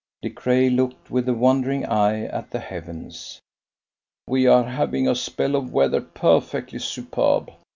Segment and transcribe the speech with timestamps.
[0.23, 3.39] De Craye looked with a wandering eye at the heavens.
[4.25, 7.51] "We are having a spell of weather perfectly superb.